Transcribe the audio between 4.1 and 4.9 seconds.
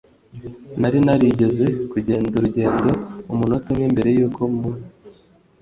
yuko mpura.